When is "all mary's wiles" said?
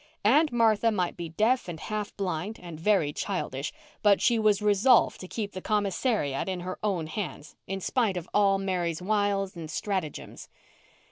8.33-9.55